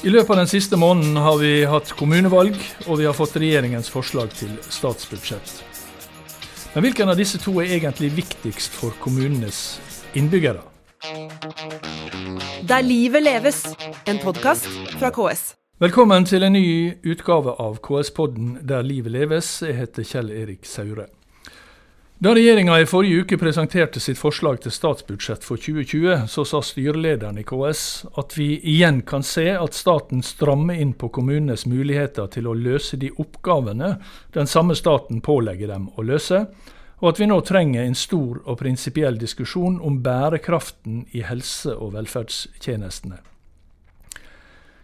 [0.00, 2.54] I løpet av den siste måneden har vi hatt kommunevalg,
[2.86, 5.58] og vi har fått regjeringens forslag til statsbudsjett.
[6.72, 9.76] Men hvilken av disse to er egentlig viktigst for kommunenes
[10.16, 10.64] innbyggere?
[12.64, 13.60] Der livet leves,
[14.08, 15.50] en podkast fra KS.
[15.84, 19.58] Velkommen til en ny utgave av KS-podden Der livet leves.
[19.60, 21.10] Jeg heter Kjell Erik Saure.
[22.22, 27.38] Da regjeringa i forrige uke presenterte sitt forslag til statsbudsjett for 2020, så sa styrelederen
[27.40, 27.84] i KS
[28.20, 32.98] at vi igjen kan se at staten strammer inn på kommunenes muligheter til å løse
[33.00, 33.94] de oppgavene
[34.36, 36.42] den samme staten pålegger dem å løse,
[37.00, 41.94] og at vi nå trenger en stor og prinsipiell diskusjon om bærekraften i helse- og
[41.94, 43.16] velferdstjenestene.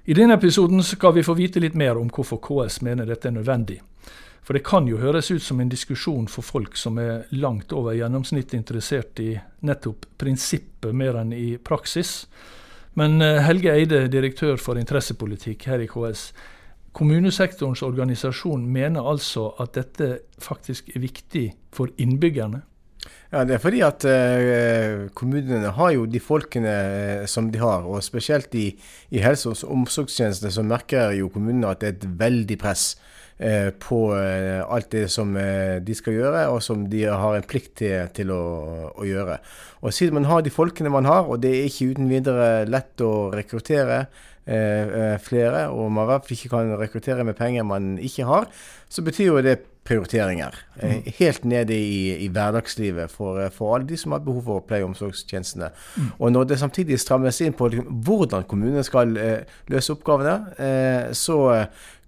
[0.09, 3.37] I denne episoden skal vi få vite litt mer om hvorfor KS mener dette er
[3.37, 3.83] nødvendig.
[4.47, 7.97] For det kan jo høres ut som en diskusjon for folk som er langt over
[7.99, 9.33] gjennomsnittet interessert i
[9.67, 12.29] nettopp prinsippet mer enn i praksis.
[12.95, 16.29] Men eh, Helge Eide, direktør for interessepolitikk her i KS.
[16.95, 21.45] Kommunesektorens organisasjon mener altså at dette faktisk er viktig
[21.75, 22.63] for innbyggerne?
[23.33, 27.85] Ja, Det er fordi at uh, kommunene har jo de folkene uh, som de har.
[27.85, 28.71] Og spesielt i,
[29.11, 33.16] i helse- og omsorgstjenestene så merker jo kommunene at det er et veldig press Eh,
[33.37, 37.75] på eh, alt det som eh, de skal gjøre, og som de har en plikt
[37.83, 38.45] til, til å,
[38.95, 39.37] å, gjøre.
[39.83, 43.05] Og Siden man har de folkene man har, og det er ikke uten videre lett
[43.05, 44.07] å rekruttere
[44.47, 48.45] flere, og man i hvert fall ikke kan rekruttere med penger man ikke har,
[48.87, 49.57] så betyr jo det
[49.87, 50.55] prioriteringer.
[50.83, 51.03] Mm.
[51.19, 54.93] Helt nede i, i hverdagslivet for, for, alle de som har behov for pleie- og
[54.93, 55.71] omsorgstjenestene.
[55.97, 56.09] Mm.
[56.19, 61.13] Og når det samtidig strammes inn på liksom, hvordan kommunene skal eh, løse oppgavene, eh,
[61.17, 61.39] så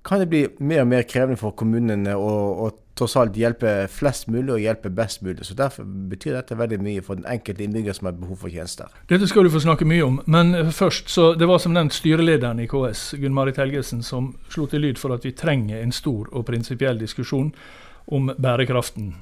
[0.03, 2.35] kan det bli mer og mer krevende for kommunene å,
[2.67, 5.45] å tross alt hjelpe flest mulig og hjelpe best mulig.
[5.47, 8.91] Så Derfor betyr dette veldig mye for den enkelte innbygger som har behov for tjenester.
[9.11, 12.63] Dette skal du få snakke mye om, men først, så det var som nevnt styrelederen
[12.65, 16.47] i KS, Gunn-Marit Helgesen, som slo til lyd for at vi trenger en stor og
[16.49, 17.53] prinsipiell diskusjon
[18.19, 19.15] om bærekraften.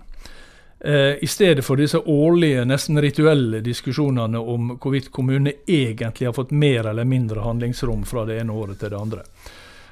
[0.81, 6.53] Eh, I stedet for disse årlige, nesten rituelle diskusjonene om hvorvidt kommunene egentlig har fått
[6.53, 9.25] mer eller mindre handlingsrom fra det ene året til det andre.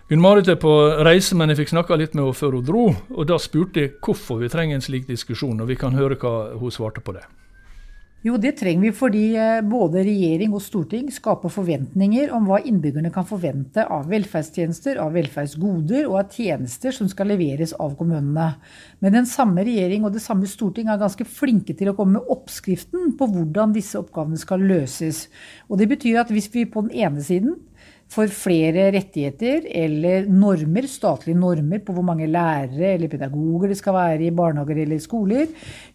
[0.05, 0.71] Gunn-Marit er på
[1.01, 2.83] reise, men jeg fikk snakka litt med henne før hun dro.
[2.93, 6.53] og Da spurte jeg hvorfor vi trenger en slik diskusjon, og vi kan høre hva
[6.61, 7.25] hun svarte på det.
[8.25, 13.11] Jo, det trenger vi fordi eh, både regjering og storting skaper forventninger om hva innbyggerne
[13.13, 18.47] kan forvente av velferdstjenester, av velferdsgoder og av tjenester som skal leveres av kommunene.
[19.05, 22.33] Men den samme regjering og det samme storting er ganske flinke til å komme med
[22.33, 25.27] oppskriften på hvordan disse oppgavene skal løses.
[25.69, 27.57] Og det betyr at hvis vi på den ene siden
[28.15, 33.97] for flere rettigheter eller normer, statlige normer på hvor mange lærere eller pedagoger det skal
[33.97, 35.49] være i barnehager eller skoler,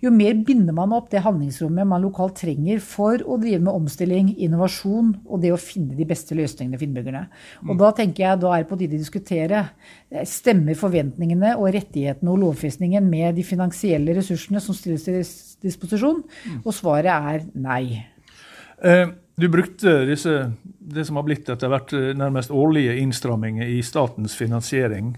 [0.03, 4.34] jo mer binder man opp det handlingsrommet man lokalt trenger for å drive med omstilling,
[4.38, 7.24] innovasjon og det å finne de beste løsningene for innbyggerne.
[7.69, 9.63] Og da tenker jeg da er det på tide å diskutere.
[10.12, 15.24] Eh, stemmer forventningene og rettighetene og lovfestningen med de finansielle ressursene som stilles til
[15.66, 16.22] disposisjon?
[16.63, 18.06] Og svaret er nei.
[18.80, 19.16] Uh.
[19.40, 24.34] Du brukte disse, det som har blitt etter hvert eh, nærmest årlige innstramminger i statens
[24.36, 25.14] finansiering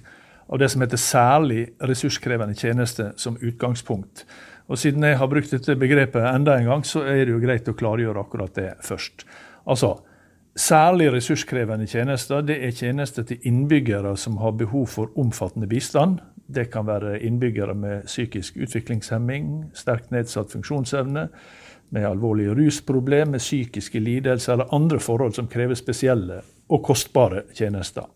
[0.52, 4.26] av det som heter særlig ressurskrevende tjenester, som utgangspunkt.
[4.70, 7.72] Og Siden jeg har brukt dette begrepet enda en gang, så er det jo greit
[7.72, 9.26] å klargjøre akkurat det først.
[9.66, 9.96] Altså,
[10.56, 16.20] Særlig ressurskrevende tjenester det er tjenester til innbyggere som har behov for omfattende bistand.
[16.44, 21.30] Det kan være innbyggere med psykisk utviklingshemming, sterkt nedsatt funksjonsevne,
[21.92, 26.42] med alvorlige rusproblemer, psykiske lidelser eller andre forhold som krever spesielle
[26.72, 28.08] og kostbare tjenester.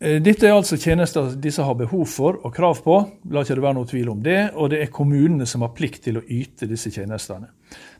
[0.00, 2.94] Eh, dette er altså tjenester disse har behov for og krav på,
[3.28, 6.06] la ikke det være noe tvil om det, og det er kommunene som har plikt
[6.06, 7.50] til å yte disse tjenestene.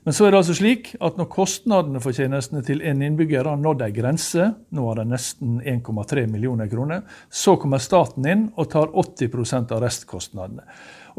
[0.09, 3.61] Men så er det altså slik at når kostnadene for tjenestene til en innbygger har
[3.61, 8.71] nådd ei grense, nå har de nesten 1,3 millioner kroner, så kommer staten inn og
[8.73, 10.65] tar 80% av restkostnadene.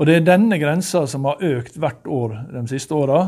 [0.01, 3.21] Og det er denne grensa som har økt hvert år de siste åra,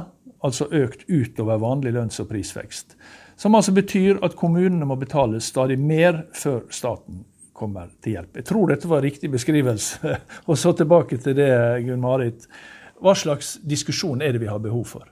[0.43, 2.97] altså økt utover vanlig lønns- og prisvekst.
[3.39, 7.23] Som altså betyr at kommunene må betale stadig mer før staten
[7.53, 8.37] kommer til hjelp.
[8.41, 10.17] Jeg tror dette var riktig beskrivelse.
[10.49, 11.49] Og så tilbake til det,
[11.85, 12.47] Gunn Marit.
[13.03, 15.07] Hva slags diskusjon er det vi har behov for?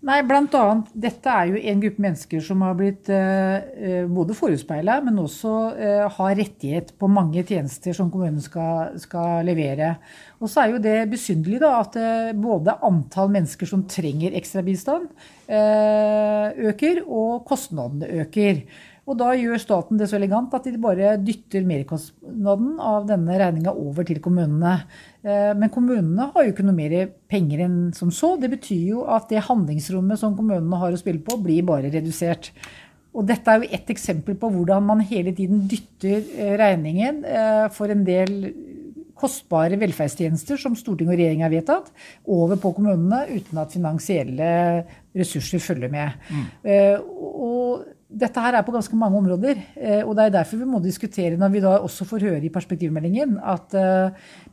[0.00, 4.94] Nei, blant annet, Dette er jo en gruppe mennesker som har blitt eh, både forespeila,
[5.04, 9.92] men også eh, har rettighet på mange tjenester som kommunen skal, skal levere.
[10.40, 15.10] Og så er jo det besynderlig at eh, både antall mennesker som trenger ekstrabistand,
[15.52, 18.64] eh, øker, og kostnadene øker.
[19.10, 23.72] Og da gjør staten det så elegant at de bare dytter merkostnaden av denne regninga
[23.74, 24.76] over til kommunene.
[25.26, 26.94] Eh, men kommunene har jo ikke noe mer
[27.30, 28.36] penger enn som så.
[28.38, 32.52] Det betyr jo at det handlingsrommet som kommunene har å spille på, blir bare redusert.
[33.10, 37.66] Og dette er jo ett eksempel på hvordan man hele tiden dytter eh, regningen eh,
[37.74, 38.36] for en del
[39.20, 41.90] kostbare velferdstjenester som storting og regjering har vedtatt,
[42.30, 44.52] over på kommunene uten at finansielle
[45.18, 46.14] ressurser følger med.
[46.32, 46.46] Mm.
[47.20, 49.60] Og dette her er på ganske mange områder.
[50.02, 53.36] Og det er derfor vi må diskutere, når vi da også får høre i perspektivmeldingen,
[53.38, 53.76] at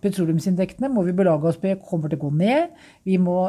[0.03, 2.75] petroleumsinntektene må vi belage oss på kommer til å gå ned.
[3.07, 3.39] Vi må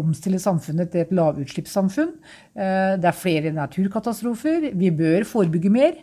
[0.00, 2.14] omstille samfunnet til et lavutslippssamfunn.
[2.56, 4.70] Det er flere naturkatastrofer.
[4.72, 6.00] Vi bør forebygge mer.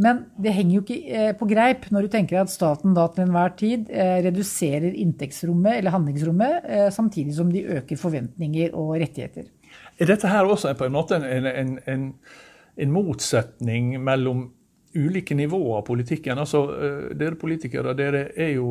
[0.00, 3.26] Men det henger jo ikke eh, på greip når du tenker at staten da til
[3.26, 9.50] enhver tid eh, reduserer inntektsrommet eller handlingsrommet, eh, samtidig som de øker forventninger og rettigheter.
[10.00, 12.08] Er dette her også på en måte en, en, en,
[12.76, 14.46] en motsetning mellom
[14.94, 16.38] ulike nivåer av politikken?
[16.38, 16.62] Altså,
[17.16, 18.70] Dere politikere dere er jo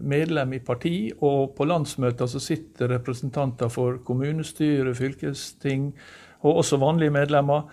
[0.00, 5.90] medlem i parti, og på landsmøter så sitter representanter for kommunestyre, fylkesting
[6.42, 7.68] og også vanlige medlemmer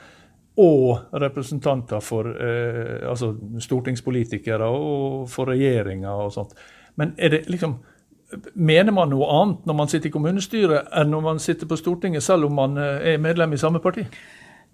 [0.59, 6.57] og representanter for eh, altså stortingspolitikere og for regjeringa og sånt.
[6.95, 7.79] Men er det liksom
[8.53, 12.21] Mener man noe annet når man sitter i kommunestyret enn når man sitter på Stortinget,
[12.21, 14.03] selv om man eh, er medlem i samme parti?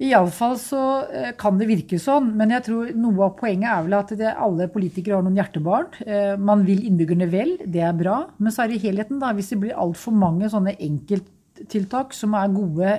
[0.03, 3.95] Iallfall så eh, kan det virke sånn, men jeg tror noe av poenget er vel
[3.95, 5.87] at det, alle politikere har noen hjertebarn.
[6.03, 8.17] Eh, man vil innbyggerne vel, det er bra.
[8.35, 9.31] Men så er det helheten, da.
[9.37, 12.97] Hvis det blir altfor mange sånne enkelttiltak som er gode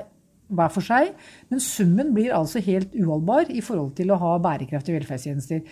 [0.57, 1.13] hver for seg.
[1.51, 5.65] Men summen blir altså helt uholdbar i forhold til å ha bærekraftige velferdstjenester.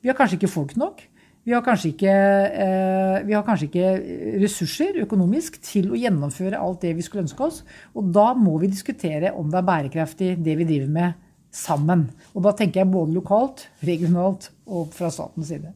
[0.00, 1.02] Vi har kanskje ikke folk nok.
[1.44, 2.12] Vi har, ikke,
[2.52, 7.46] eh, vi har kanskje ikke ressurser økonomisk til å gjennomføre alt det vi skulle ønske
[7.46, 7.62] oss.
[7.96, 12.04] Og da må vi diskutere om det er bærekraftig, det vi driver med, sammen.
[12.36, 15.72] Og da tenker jeg både lokalt, regionalt og fra statens side.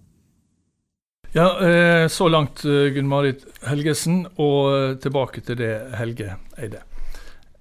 [1.35, 6.85] Ja, eh, Så langt eh, Gunn Marit Helgesen, og tilbake til det Helge Eide.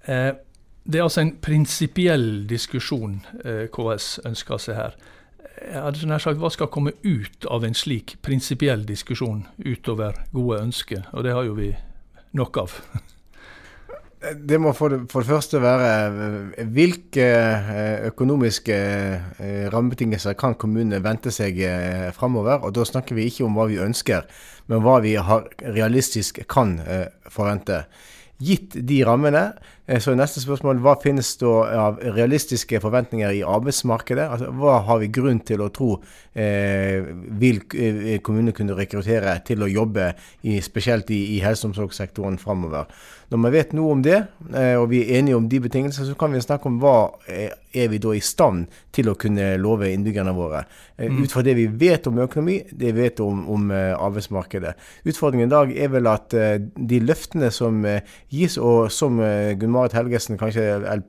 [0.04, 3.22] Det er altså en prinsipiell diskusjon
[3.72, 4.96] KS ønsker seg her.
[5.62, 10.62] Jeg hadde nær sagt, Hva skal komme ut av en slik prinsipiell diskusjon utover gode
[10.66, 11.06] ønsker?
[11.12, 11.72] Og det har jo vi
[12.34, 12.78] nok av.
[14.24, 15.88] Det må for for det, første være
[16.56, 18.76] eh, hvilke eh, økonomiske
[19.36, 21.60] eh, rammebetingelser kan kommunene vente seg
[22.16, 22.64] framover.
[22.64, 24.24] Og da snakker vi ikke om hva vi ønsker,
[24.72, 26.78] men hva vi har realistisk kan
[27.28, 27.82] forvente.
[28.40, 29.50] Gitt de rammene,
[29.83, 34.24] Eh, så neste spørsmål, hva finnes da av realistiske forventninger i arbeidsmarkedet?
[34.32, 35.90] Altså, hva har vi grunn til å tro
[36.32, 37.04] eh,
[37.36, 40.14] vil eh, kommunene kunne rekruttere til å jobbe,
[40.48, 42.88] i, spesielt i, i helse- og omsorgssektoren framover?
[43.28, 44.22] Når man vet noe om det,
[44.54, 46.96] eh, og vi er enige om de betingelsene, så kan vi snakke om hva
[47.28, 50.64] er vi da i stand til å kunne love innbyggerne våre.
[50.96, 51.20] Eh, mm.
[51.26, 54.72] Ut fra det vi vet om økonomi, det vi vet om, om arbeidsmarkedet.
[55.04, 57.84] Utfordringen i dag er vel at de løftene som
[58.32, 60.64] gis, og som Gunn Marit Helgesen kanskje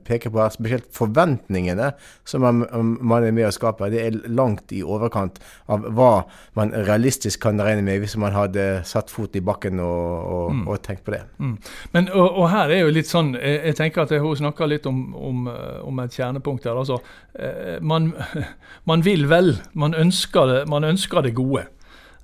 [0.06, 1.92] peker på her, spesielt forventningene
[2.26, 2.64] som man,
[3.00, 5.38] man, er med å skape, det er langt i overkant
[5.72, 6.10] av hva
[6.58, 10.00] man realistisk kan regne med hvis man hadde satt fot i bakken og,
[10.36, 10.64] og, mm.
[10.70, 11.22] og tenkt på det.
[11.38, 11.54] Mm.
[11.94, 14.88] Men, og, og, her er jo litt sånn, jeg, jeg tenker at hun snakker litt
[14.90, 15.46] om, om,
[15.86, 16.76] om, et kjernepunkt her.
[16.76, 17.00] altså
[17.38, 18.12] eh, man,
[18.90, 21.68] man, vil vel, man ønsker det, man ønsker det gode.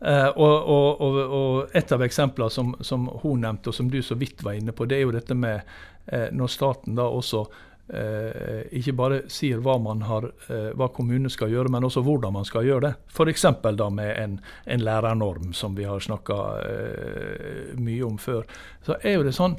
[0.03, 4.17] Uh, og, og, og, Et av eksemplene som, som, hun nevnte, og som du så
[4.19, 5.92] vidt var inne på, det er jo dette med Eh,
[6.33, 7.45] når staten da også
[7.93, 12.49] eh, ikke bare sier hva, har, eh, hva kommunene skal gjøre, men også hvordan man
[12.49, 12.93] skal gjøre det.
[13.13, 13.47] F.eks.
[13.79, 16.39] da med en, en, lærernorm, som vi har snakka
[17.79, 18.47] mye om før.
[18.87, 19.59] Så er jo det sånn,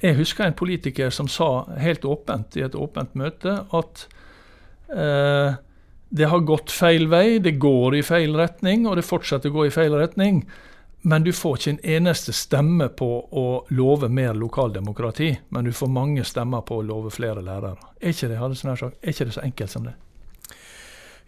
[0.00, 4.06] Jeg husker en politiker som sa helt åpent i et åpent møte at
[4.88, 5.58] eh,
[6.08, 9.66] det har gått feil vei, det går i feil retning, og det fortsetter å gå
[9.68, 10.40] i feil retning.
[11.02, 15.88] Men du får ikke en eneste stemme på å love mer lokaldemokrati, men du får
[15.88, 17.78] mange stemmer på å love flere lærere.
[18.00, 19.94] Er ikke det, er ikke det så enkelt som det?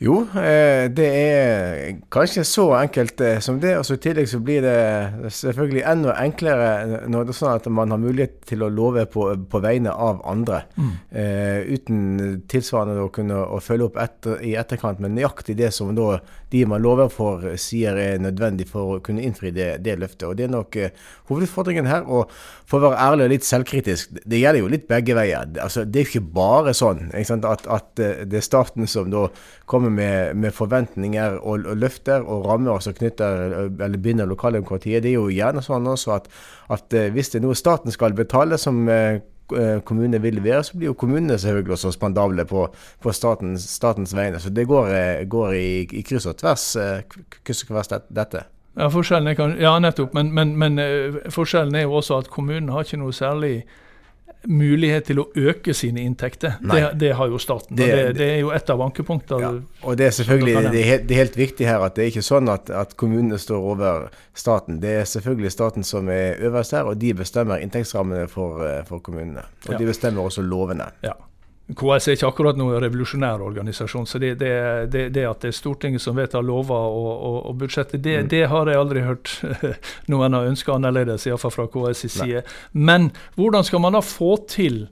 [0.03, 3.77] Jo, eh, det er kanskje så enkelt eh, som det.
[3.79, 7.69] Og så I tillegg så blir det selvfølgelig enda enklere når det er sånn at
[7.71, 10.65] man har mulighet til å love på, på vegne av andre.
[10.75, 10.93] Mm.
[11.13, 12.01] Uh, uten
[12.51, 16.17] tilsvarende å kunne å følge opp etter, i etterkant med nøyaktig det som da
[16.53, 20.27] de man lover for, sier er nødvendig for å kunne innfri det, det løftet.
[20.29, 20.91] Og Det er nok uh,
[21.31, 22.09] hovedutfordringen her.
[22.11, 22.33] Og
[22.69, 25.47] for å være ærlig og litt selvkritisk, det gjelder jo litt begge veier.
[25.63, 29.29] Altså, det er jo ikke bare sånn ikke at, at, det er staten som da
[29.69, 35.03] kommer med, med forventninger og, og, løfter og rammer som knytter eller binder lokaldemokratiet.
[35.05, 36.31] Det er jo gjerne sånn også at,
[36.73, 39.21] at eh, hvis det er noe staten skal betale som eh,
[39.57, 42.67] eh, kommunene vil levere, så blir jo kommunene selvfølgelig også spandable på,
[43.03, 44.41] på statens, statens, vegne.
[44.41, 44.91] Så det går,
[45.31, 46.67] går i, i, kryss og tvers,
[47.43, 48.47] kryss og tvers dette.
[48.81, 48.89] Ja,
[49.37, 50.15] kan, ja nettopp.
[50.17, 50.81] Men, men, men,
[51.31, 53.67] forskjellen er jo også at kommunen har ikke noe særlig
[54.49, 56.59] mulighet til å øke sine inntekter.
[56.61, 57.77] Det, det, har jo staten.
[57.77, 59.41] Det, det, det, er jo et av ankepunktene.
[59.43, 59.81] Ja.
[59.87, 62.27] Og det er selvfølgelig det er, helt, det helt, viktig her at det er ikke
[62.27, 64.81] sånn at, at kommunene står over staten.
[64.83, 69.05] Det er selvfølgelig staten som er øverst her, og de bestemmer inntektsrammene for, eh, for
[69.05, 69.47] kommunene.
[69.69, 69.83] Og ja.
[69.83, 70.91] de bestemmer også lovene.
[71.07, 71.17] Ja.
[71.79, 74.07] KS er ikke akkurat noen revolusjonær organisasjon.
[74.07, 74.53] så det, det,
[74.93, 78.29] det, det, at det er Stortinget som vedtar lover og, og, og budsjettet, det, mm.
[78.33, 79.33] det, har jeg aldri hørt
[80.13, 82.43] noen har ønska annerledes, iallfall fra KS' side.
[82.43, 82.85] Nei.
[82.91, 84.85] Men hvordan skal man da få til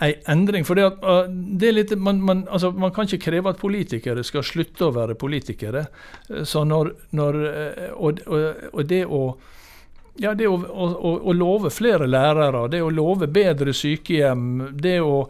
[0.00, 0.66] ei endring?
[0.68, 4.24] For det at, det er litt, man, man, altså, man, kan ikke kreve at politikere
[4.26, 5.86] skal slutte å være politikere.
[6.44, 7.40] Så når, når
[7.94, 9.24] og, og, og det å
[10.20, 15.22] ja, det å, å, å, love flere lærere, det å love bedre sykehjem, det å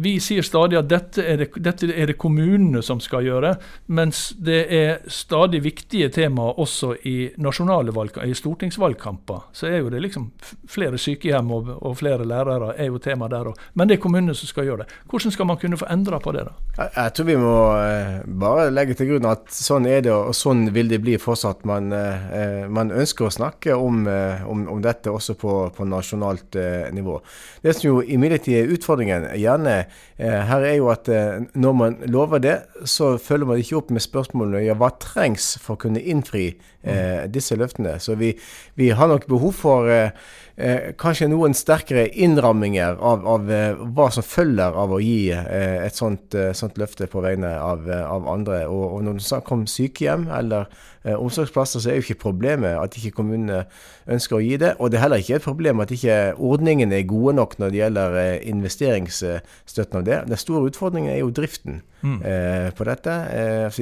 [0.00, 3.54] vi sier stadig at dette er, det, dette er, det, kommunene som skal gjøre,
[3.92, 9.48] mens det er stadig viktige temaer også i nasjonale valgkamper, i stortingsvalgkamper.
[9.56, 10.30] Så er jo det liksom
[10.70, 13.60] flere sykehjem og, og flere lærere er jo tema der òg.
[13.74, 14.98] Men det er kommunene som skal gjøre det.
[15.10, 16.46] Hvordan skal man kunne få endra på det?
[16.48, 16.54] da?
[16.78, 20.34] Jeg, jeg, tror vi må eh, bare legge til grunn at sånn er det, og
[20.36, 21.66] sånn vil det bli fortsatt.
[21.68, 26.58] Man, eh, man ønsker å snakke om, eh, om, om dette også på, på nasjonalt
[26.94, 27.18] nivå.
[27.62, 31.96] Det som jo imidlertid er utfordringen, gjerne eh, her er jo at eh, når man
[32.06, 36.02] lover det, så følger man ikke opp med spørsmålene ja, hva trengs for å kunne
[36.02, 36.52] innfri
[36.82, 37.96] eh, disse løftene.
[37.98, 38.34] Så vi,
[38.76, 40.12] vi, har nok behov for eh,
[40.56, 45.96] eh, kanskje noen sterkere innramminger av, av eh, hva som følger av å gi et
[45.96, 48.62] sånt, sånt, løfte på vegne av, av andre.
[48.68, 52.76] Og, og når du snakker om sykehjem eller eh, omsorgsplasser, så er jo ikke problemet
[52.76, 53.62] at ikke kommunene
[54.10, 54.74] ønsker å gi det.
[54.78, 57.80] Og det er heller ikke et problem at ikke ordningene er gode nok når det
[57.80, 60.20] gjelder eh, investeringsstøtten av det.
[60.28, 62.18] Den store utfordringen er jo driften mm.
[62.20, 63.16] eh, på dette.
[63.32, 63.80] Eh,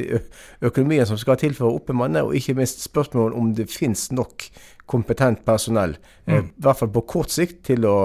[0.71, 4.51] økonomien som skal til for å oppbemanne, og ikke minst spørsmålet om det finnes nok
[4.89, 5.97] kompetent personell.
[6.25, 6.47] Eh, mm.
[6.57, 7.97] I hvert fall på kort sikt til å,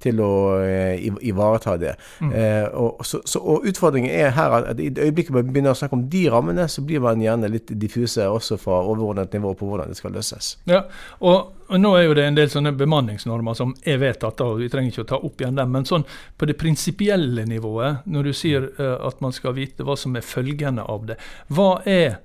[0.00, 1.94] til å uh, ivareta det.
[2.20, 2.32] Mm.
[2.32, 5.78] Eh, og, så, så, og, utfordringen er her at i det øyeblikket man begynner å
[5.78, 9.68] snakke om de rammene, så blir man gjerne litt diffuse også fra overordnet nivå på
[9.68, 10.54] hvordan det skal løses.
[10.70, 10.86] Ja,
[11.20, 14.90] og, Nå er jo det en del sånne bemanningsnormer som er vedtatt, og vi trenger
[14.90, 15.70] ikke å ta opp igjen dem.
[15.70, 16.02] Men sånn
[16.34, 20.26] på det prinsipielle nivået, når du sier uh, at man skal vite hva som er
[20.26, 21.20] følgende av det,
[21.54, 22.18] hva er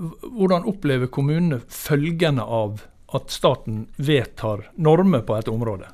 [0.00, 2.86] hvordan opplever kommunene følgende av
[3.16, 5.88] at staten vedtar normer på et område.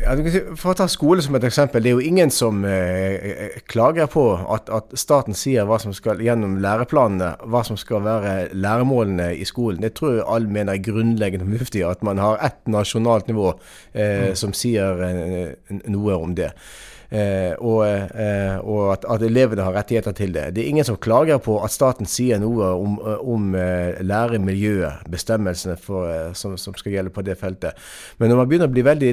[0.00, 0.14] Ja,
[0.56, 1.82] for å ta skole som et eksempel.
[1.84, 6.22] Det er jo ingen som eh, klager på at, at, staten sier hva som skal
[6.24, 9.82] gjennom læreplanene, hva som skal være læremålene i skolen.
[9.84, 11.84] Det tror jeg alle mener er grunnleggende fornuftig.
[11.86, 14.40] At man har ett nasjonalt nivå eh, mm.
[14.40, 16.54] som sier eh, noe om det.
[17.12, 20.46] Eh, og, eh, og at, at, elevene har rettigheter til det.
[20.56, 25.76] Det er ingen som klager på at staten sier noe om, om eh, læremiljøet, bestemmelsene
[25.76, 27.76] for, som, som, skal gjelde på det feltet.
[28.16, 29.12] Men når man begynner å bli veldig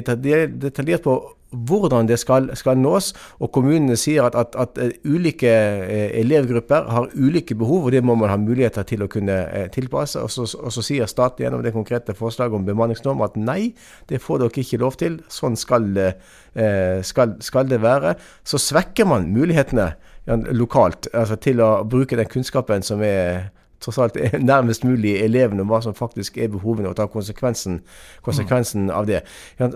[0.64, 1.18] detaljert på
[1.50, 3.12] hvordan det skal, skal, nås.
[3.38, 8.04] Og kommunene sier at, at, at eh, ulike eh, elevgrupper har ulike behov, og det
[8.04, 10.22] må man ha muligheter til å kunne eh, tilpasse.
[10.22, 13.72] Og så, og så sier staten gjennom det konkrete forslaget om bemanningsnorm at nei,
[14.10, 15.20] det får dere ikke lov til.
[15.30, 15.86] Sånn skal,
[17.06, 18.14] skal, skal det være.
[18.46, 19.92] Så svekker man mulighetene
[20.54, 23.50] lokalt altså til å bruke den kunnskapen som er
[23.80, 24.16] tross alt
[24.52, 27.80] nærmest mulig elevene om hva som faktisk er behovene, og ta konsekvensen,
[28.26, 29.22] konsekvensen av det.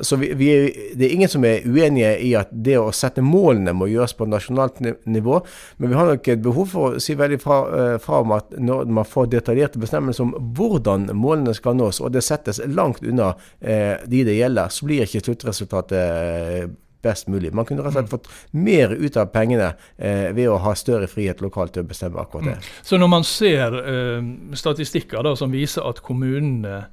[0.03, 0.51] Så vi, vi
[0.95, 4.29] Det er ingen som er uenige i at det å sette målene må gjøres på
[4.29, 5.41] nasjonalt nivå,
[5.79, 8.55] men vi har nok et behov for å si veldig fra, eh, fra om at
[8.59, 13.35] når man får detaljerte bestemmelser om hvordan målene skal nås, og det settes langt unna
[13.61, 17.53] eh, de det gjelder, så blir ikke sluttresultatet best mulig.
[17.55, 21.09] Man kunne rett og slett fått mer ut av pengene eh, ved å ha større
[21.11, 22.59] frihet lokalt til å bestemme akkurat det.
[22.59, 22.71] Mm.
[22.83, 26.85] Så når man ser eh, statistikker da, som viser at kommunene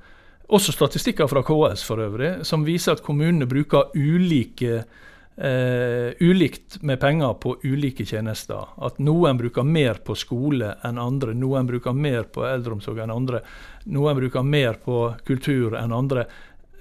[0.51, 4.83] også statistikker fra KS for øvrig, som viser at kommunene bruker ulike
[5.41, 8.67] Uh, ulikt med penger på ulike tjenester.
[8.77, 13.39] At noen bruker mer på skole enn andre, noen bruker mer på eldreomsorg enn andre,
[13.95, 16.27] noen bruker mer på kultur enn andre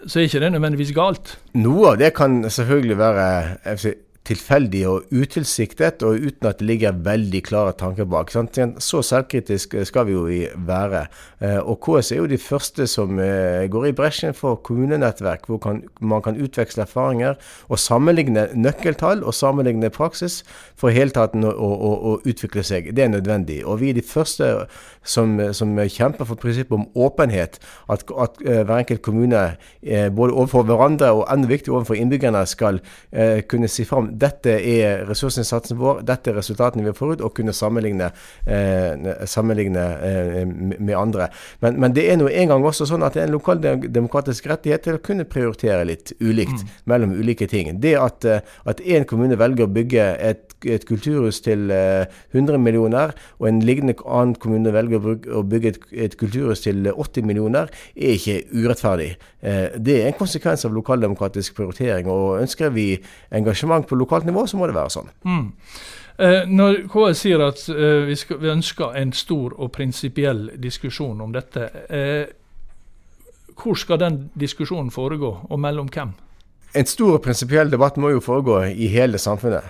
[0.06, 1.34] så er ikke det nødvendigvis galt.
[1.60, 3.92] Noe av det kan selvfølgelig være si,
[4.28, 8.30] tilfeldig og utilsiktet, og uten at det ligger veldig klare tanker bak.
[8.30, 10.26] Så selvkritisk skal vi jo
[10.66, 11.06] være.
[11.40, 15.80] Eh, og KS er jo de første som eh, går i bresjen for kommunenettverk, hvor
[16.00, 20.42] man kan utveksle erfaringer og sammenligne nøkkeltall og sammenligne praksis
[20.76, 22.92] for hele tatt å, å, å, utvikle seg.
[22.96, 23.62] Det er nødvendig.
[23.64, 24.50] Og vi er de første
[25.02, 27.56] som, som kjemper for prinsippet om åpenhet.
[27.88, 29.40] At, at uh, hver enkelt kommune,
[30.12, 32.80] både overfor hverandre og enda viktigere overfor innbyggerne, skal
[33.48, 37.54] kunne si fram dette er ressursinnsatsen vår, dette er resultatene vi får ut, og kunne
[37.56, 38.10] sammenligne,
[38.46, 41.30] eh, sammenligne eh, med andre.
[41.64, 44.98] Men, men, det er nå engang også sånn at det er en lokaldemokratisk rettighet til
[44.98, 46.72] å kunne prioritere litt ulikt mm.
[46.90, 47.72] mellom ulike ting.
[47.80, 48.26] Det at,
[48.68, 53.96] at en kommune velger å bygge et et kulturhus til 100 millioner, og en lignende
[54.04, 59.14] annen kommune velger å bygge et, et kulturhus til 80 millioner, er ikke urettferdig.
[59.40, 62.10] Det er en konsekvens av lokaldemokratisk prioritering.
[62.10, 62.90] og Ønsker vi
[63.32, 65.10] engasjement på lokalt nivå, så må det være sånn.
[65.24, 65.48] Mm.
[66.20, 71.20] Eh, når KS sier at eh, vi, skal, vi, ønsker en stor og prinsipiell diskusjon
[71.24, 72.26] om dette, eh,
[73.56, 76.12] hvor skal den diskusjonen foregå, og mellom hvem?
[76.72, 79.64] En stor prinsipiell debatt må jo foregå i hele samfunnet.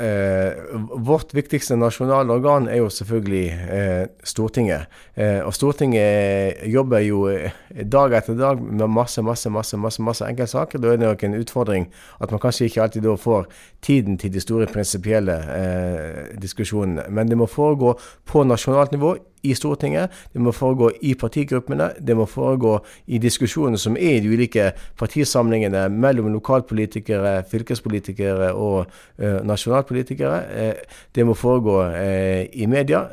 [0.00, 0.56] Eh,
[1.04, 4.88] vårt viktigste nasjonale organ er jo selvfølgelig eh, Stortinget.
[5.20, 7.52] Eh, og Stortinget jobber jo eh,
[7.84, 10.80] dag etter dag med masse masse, masse, masse, masse enkeltsaker.
[10.80, 11.90] Da er det nok en utfordring
[12.24, 13.50] at man kanskje ikke alltid da får
[13.84, 17.04] tiden til de store prinsipielle eh, diskusjonene.
[17.12, 22.16] Men det må foregå på nasjonalt nivå i Stortinget, det må foregå i partigruppene, det
[22.16, 29.38] må foregå i diskusjonene som er i de ulike partisamlingene mellom lokalpolitikere, fylkespolitikere og uh,
[29.46, 30.40] nasjonalpolitikere.
[30.50, 33.06] Uh, det må foregå uh, i media.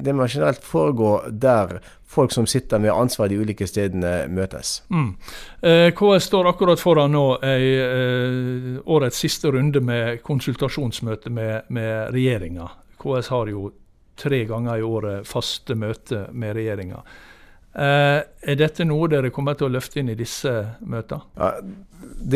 [0.00, 1.78] Det må generelt foregå der
[2.14, 4.84] folk som sitter med ansvar de ulike stedene, møtes.
[4.86, 5.16] Mm.
[5.98, 7.72] KS står akkurat foran nå ei,
[8.86, 12.68] årets siste runde med konsultasjonsmøte med, med regjeringa.
[13.02, 13.72] KS har jo
[14.20, 17.02] tre ganger i året faste møter med regjeringa.
[17.74, 20.50] Eh, er dette noe dere kommer til å løfte inn i disse
[20.86, 21.26] møtene?
[21.34, 21.48] Ja,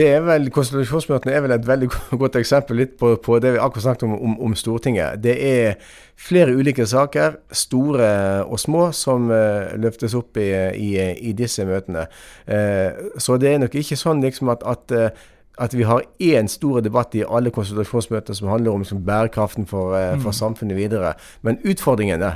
[0.09, 1.89] er vel, Konstitusjonsmøtene er vel et veldig
[2.23, 5.23] godt eksempel litt på, på det vi akkurat snakket om, om, om, Stortinget.
[5.23, 5.79] Det er
[6.19, 8.11] flere ulike saker, store
[8.49, 10.91] og små, som uh, løftes opp i, i,
[11.31, 12.09] i disse møtene.
[12.49, 14.99] Uh, så det er nok ikke sånn liksom at, at
[15.59, 19.97] at vi har én stor debatt i alle konsultasjonsmøter som handler om liksom, bærekraften for,
[19.99, 20.39] eh, for, mm.
[20.41, 21.15] samfunnet videre.
[21.43, 22.33] Men utfordringene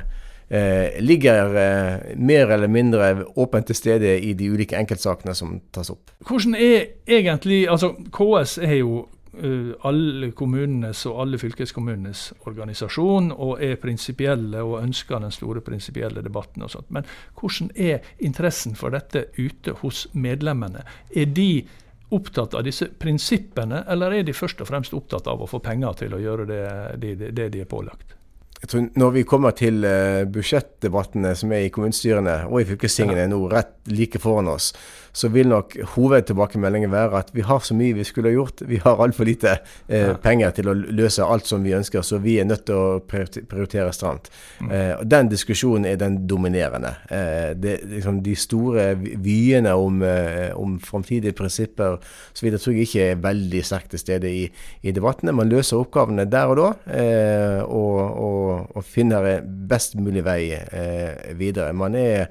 [0.50, 5.90] eh, ligger eh, mer eller mindre åpent til stede i de ulike enkeltsakene som tas
[5.90, 6.12] opp.
[6.28, 13.62] Hvordan er egentlig altså KS er jo uh, alle kommunenes og alle fylkeskommunenes organisasjon og
[13.64, 16.90] er prinsipielle og ønsker den store prinsipielle debatten og sånt.
[16.90, 20.84] Men hvordan er interessen for dette ute hos medlemmene?
[21.16, 21.64] Er de
[22.12, 26.02] opptatt av disse prinsippene, eller er de først og fremst opptatt av å få penger
[26.04, 26.64] til å gjøre det,
[27.02, 28.16] det, det de er pålagt?
[28.62, 33.26] Jeg tror Når vi kommer til uh, budsjettdebattene som er i kommunestyrene og i fylkestingene
[33.32, 34.70] nå rett like foran oss,
[35.12, 38.62] så vil nok hovedtilbakemeldingen være at vi har så mye vi skulle ha gjort.
[38.68, 42.38] Vi har altfor lite eh, penger til å løse alt som vi ønsker, så vi
[42.40, 44.30] er nødt til å prioritere stramt.
[44.62, 44.70] Mm.
[44.72, 46.94] Eh, og Den diskusjonen er den dominerende.
[47.12, 51.98] Eh, det, liksom, de store vyene om, eh, om framtidige prinsipper
[52.32, 54.46] så videre tror jeg ikke er veldig sterkt til stede i,
[54.80, 55.36] i, debattene.
[55.36, 58.16] Man løser oppgavene der og da, eh, og,
[58.52, 61.72] og, og, finner best mulig vei eh, videre.
[61.76, 62.28] Man er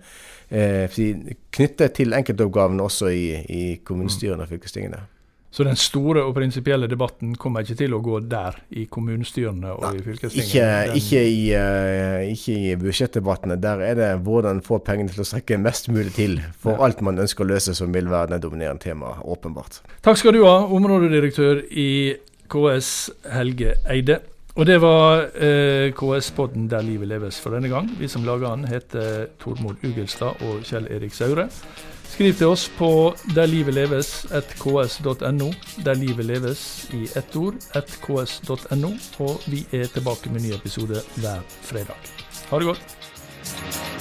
[0.50, 1.00] eh,
[1.52, 5.02] knyttet til enkeltoppgavene også i, i kommunestyrene og fylkestingene.
[5.52, 9.98] Så den store og prinsipielle debatten kommer ikke til å gå der, i kommunestyrene og
[9.98, 10.94] i fylkestingene?
[10.96, 13.58] Ikke, ikke, i, uh, ikke, i, budsjettdebattene.
[13.60, 16.88] Der er det hvordan få pengene til å strekke mest mulig til for ja.
[16.88, 19.82] alt man ønsker å løse, som vil være det dominerende temaet, åpenbart.
[20.08, 21.90] Takk skal du ha, områdedirektør i
[22.52, 22.94] KS
[23.36, 24.22] Helge Eide.
[24.56, 27.90] Og det var eh, KS-podden Der livet leves for denne gang.
[28.00, 31.50] Vi som lager den, heter Tormod Ugelstad og Kjell Erik Saure.
[32.12, 35.52] Skriv til oss på derliveleves.ks.no.
[35.86, 37.56] Der livet leves i ett ord,
[38.04, 38.92] ks.no.
[39.24, 41.96] Og vi er tilbake med ny episode hver fredag.
[42.52, 44.01] Ha det godt.